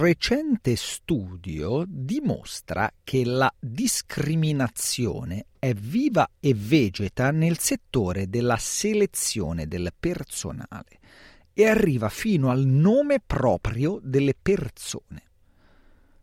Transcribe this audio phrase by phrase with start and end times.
[0.00, 9.92] recente studio dimostra che la discriminazione è viva e vegeta nel settore della selezione del
[10.00, 11.00] personale
[11.52, 15.22] e arriva fino al nome proprio delle persone.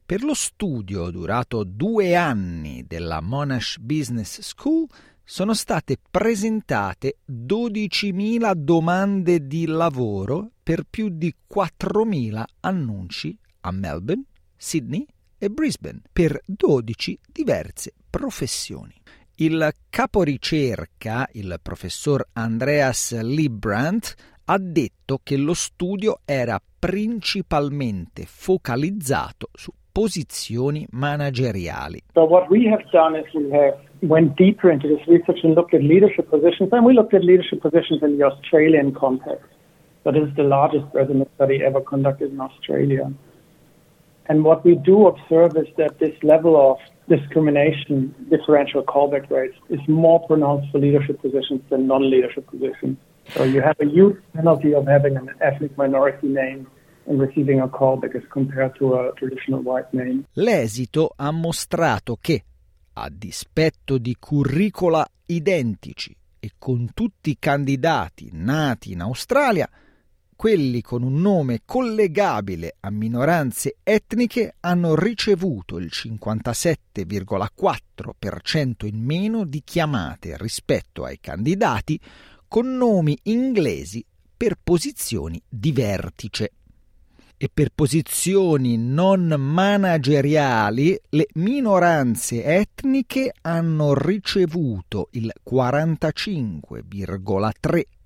[0.04, 4.88] Per lo studio durato due anni della Monash Business School
[5.24, 13.38] sono state presentate 12.000 domande di lavoro per più di 4.000 annunci
[13.68, 14.24] a Melbourne,
[14.56, 15.06] Sydney
[15.38, 18.94] e Brisbane per 12 diverse professioni.
[19.36, 29.72] Il caporicerca, il professor Andreas Liebrandt, ha detto che lo studio era principalmente focalizzato su
[29.92, 32.02] posizioni manageriali.
[32.14, 35.74] So what we have done is we have went deeper into this research and looked
[35.74, 39.46] at leadership positions, and we looked at leadership positions in the Australian context.
[40.04, 43.12] This is the largest resume study ever conducted in Australia.
[44.30, 49.80] And what we do observe is that this level of discrimination, differential callback rates, is
[49.88, 52.98] more pronounced for leadership positions than non-leadership positions.
[53.30, 56.68] So you have a huge penalty of having an ethnic minority name
[57.08, 60.26] and receiving a callback as compared to a traditional white name.
[60.34, 62.44] L'esito ha mostrato che,
[62.94, 69.70] a dispetto di curricula identici e con tutti i candidati nati in Australia,
[70.38, 79.64] quelli con un nome collegabile a minoranze etniche hanno ricevuto il 57,4% in meno di
[79.66, 82.00] chiamate rispetto ai candidati
[82.48, 84.06] con nomi inglesi
[84.38, 86.52] per posizioni di vertice.
[87.36, 97.97] E per posizioni non manageriali le minoranze etniche hanno ricevuto il 45,3%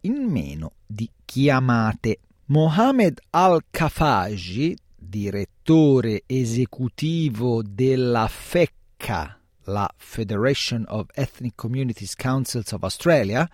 [0.00, 2.18] in meno di chiamate.
[2.46, 13.48] Mohamed Al-Kafaji, direttore esecutivo della FECCA, la Federation of Ethnic Communities Councils of Australia,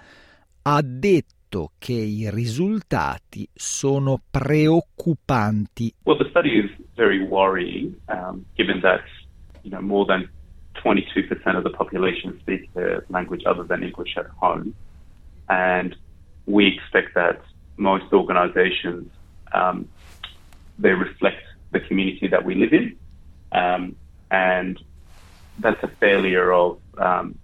[0.62, 5.92] ha detto che i risultati sono preoccupanti.
[6.04, 9.02] Well, the study is very worrying, um, given that
[9.62, 10.28] you know more than
[10.82, 14.72] 22% of the population speak a language other than English at home,
[15.48, 15.94] and
[16.46, 17.40] we expect that
[17.76, 19.10] most organisations
[19.52, 19.88] um,
[20.78, 22.96] they reflect the community that we live in,
[23.52, 23.96] um,
[24.30, 24.80] and
[25.58, 27.38] that's a failure of um,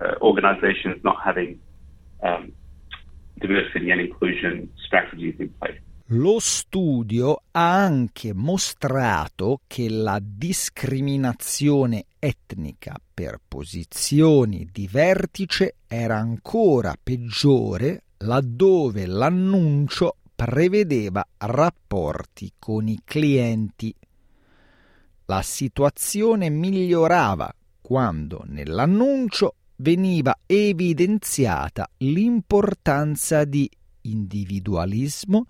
[0.00, 1.60] uh, organisations not having
[2.22, 2.52] um,
[3.40, 5.78] diversity and inclusion strategies in place.
[6.12, 16.96] Lo studio ha anche mostrato che la discriminazione etnica per posizioni di vertice era ancora
[17.00, 23.94] peggiore laddove l'annuncio prevedeva rapporti con i clienti.
[25.26, 33.70] La situazione migliorava quando nell'annuncio veniva evidenziata l'importanza di
[34.00, 35.46] individualismo,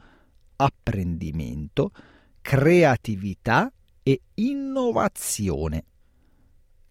[0.61, 1.93] apprendimento,
[2.41, 5.85] creatività e innovazione.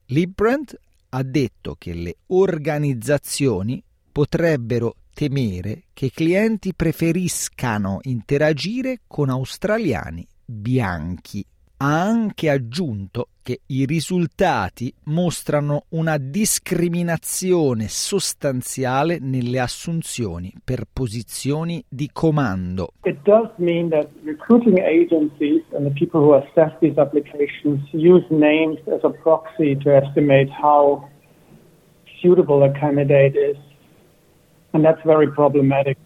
[0.07, 0.79] Librand
[1.09, 11.45] ha detto che le organizzazioni potrebbero temere che i clienti preferiscano interagire con australiani bianchi
[11.77, 22.09] ha anche aggiunto che i risultati mostrano una discriminazione sostanziale nelle assunzioni per posizioni di
[22.11, 22.89] comando.
[23.05, 28.79] It does mean that recruiting agencies and the people who assess these applications use names
[28.87, 31.07] as a proxy to estimate how
[32.19, 33.57] suitable a candidate is.
[34.73, 35.97] And that's very problematic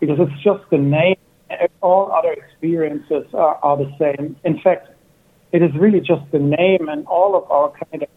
[0.00, 1.16] because it's just the name.
[1.82, 4.34] All other experiences are, are the same.
[4.42, 4.88] In fact,
[5.54, 8.10] it is really just the name and all of our candidates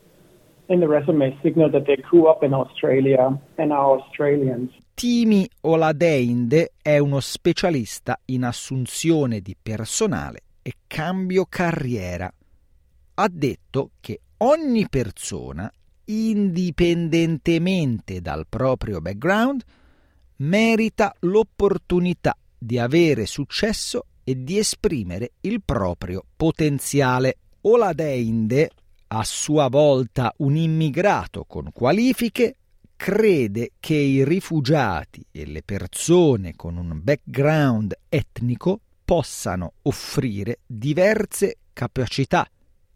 [0.69, 4.71] in the resume signal that they grew up in Australia and are Australians.
[4.95, 12.33] Timi Oladeinde è uno specialista in assunzione di personale e cambio carriera.
[13.13, 15.71] Ha detto che ogni persona,
[16.05, 19.61] indipendentemente dal proprio background,
[20.37, 27.37] merita l'opportunità di avere successo e di esprimere il proprio potenziale.
[27.61, 28.69] Oladeinde,
[29.07, 32.57] a sua volta un immigrato con qualifiche,
[32.97, 42.49] crede che i rifugiati e le persone con un background etnico possano offrire diverse capacità,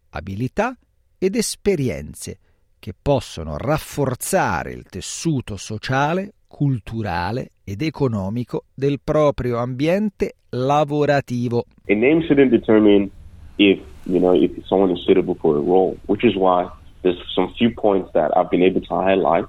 [0.09, 0.77] abilità
[1.17, 2.39] ed esperienze
[2.77, 11.65] che possono rafforzare il tessuto sociale, culturale ed economico del proprio ambiente lavorativo.
[11.87, 13.09] A name shouldn't determine
[13.57, 16.69] if, you know, if someone is suitable for a role, which is why
[17.03, 19.45] there's some few points that I've been able to highlight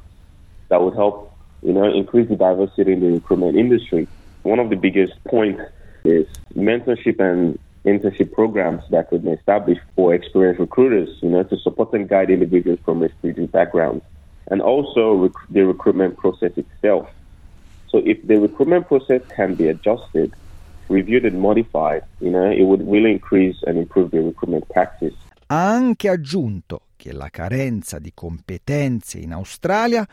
[0.68, 1.32] that would help,
[1.62, 4.06] you know, increase the diversity in the recruitment industry.
[4.42, 5.60] One of the biggest points
[6.04, 11.56] is mentorship and internship programs that could be established for experienced recruiters, you know, to
[11.58, 14.04] support and guide individuals from a refugee backgrounds.
[14.50, 17.08] And also rec- the recruitment process itself.
[17.88, 20.32] So if the recruitment process can be adjusted,
[20.88, 25.14] reviewed and modified, you know, it would really increase and improve the recruitment practice.
[25.46, 30.06] Ha anche aggiunto che la carenza di competenze in Australia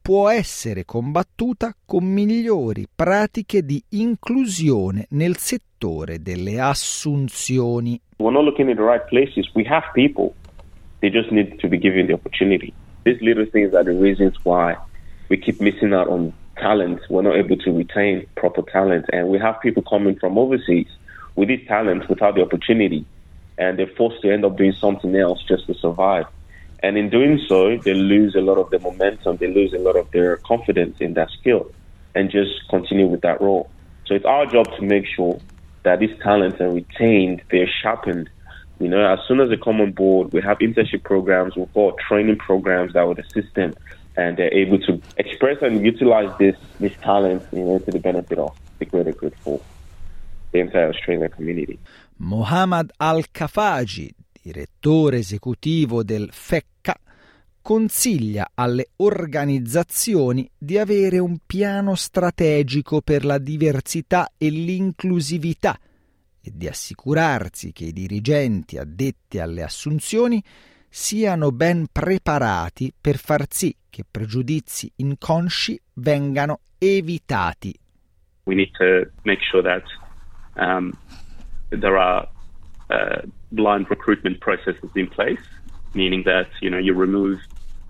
[0.00, 7.98] può essere combattuta con migliori pratiche di inclusione nel settore delle assunzioni.
[8.18, 9.50] We're not looking in the right places.
[9.54, 10.34] We have people.
[11.00, 12.72] They just need to be given the opportunity.
[13.04, 14.76] These little things are the reasons why
[15.28, 17.00] we keep missing out on talent.
[17.10, 19.06] We're not able to retain proper talent.
[19.12, 20.88] And we have people coming from overseas
[21.36, 23.04] with these talents without the opportunity.
[23.58, 26.26] And they're forced to end up doing something else just to survive.
[26.82, 29.96] And in doing so, they lose a lot of their momentum, they lose a lot
[29.96, 31.70] of their confidence in that skill
[32.14, 33.70] and just continue with that role.
[34.06, 35.40] So it's our job to make sure
[35.84, 38.28] that these talents are retained, they're sharpened.
[38.80, 41.96] You know, as soon as they come on board, we have internship programs, we've got
[41.98, 43.74] training programs that would assist them
[44.16, 48.38] and they're able to express and utilize this this talent, you know, to the benefit
[48.38, 49.60] of the greater good for
[50.52, 51.78] the entire Australian community.
[52.16, 56.94] Mohammad Al-Kafaji, direttore esecutivo del FECCA,
[57.60, 65.76] consiglia alle organizzazioni di avere un piano strategico per la diversità e l'inclusività
[66.44, 70.44] e di assicurarsi che i dirigenti addetti alle assunzioni
[70.90, 77.74] siano ben preparati per far sì che pregiudizi inconsci vengano evitati.
[78.44, 79.84] We need to make sure that
[80.56, 80.92] um,
[81.70, 82.28] there are
[82.90, 85.42] uh, blind recruitment processes in place,
[85.94, 87.40] meaning that you know you remove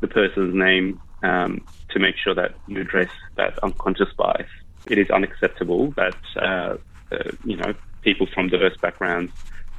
[0.00, 4.48] the person's name um, to make sure that you address that unconscious bias.
[4.86, 6.76] It is unacceptable that uh,
[7.10, 7.74] uh, you know
[8.04, 9.32] people from diverse backgrounds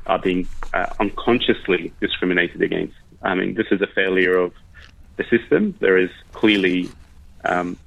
[0.06, 2.96] are being uh, unconsciously discriminated against.
[3.22, 4.52] I mean, this is a failure of
[5.18, 5.76] the system.
[5.80, 6.90] There is clearly
[7.44, 7.78] um,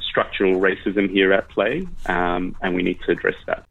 [0.00, 3.64] structural racism here at play, um, and we need to address that.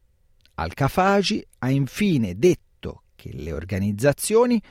[0.56, 4.62] Al-Kafaji ha infine detto che le organizzazioni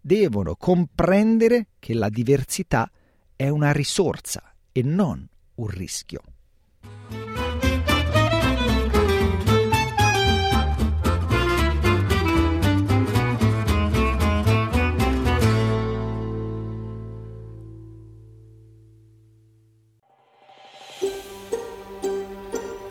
[0.00, 2.90] devono comprendere che la diversità
[3.34, 5.26] è una risorsa e non
[5.56, 6.20] un rischio.